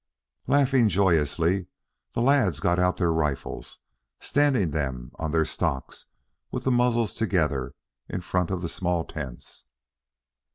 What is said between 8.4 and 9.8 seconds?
of the small tents.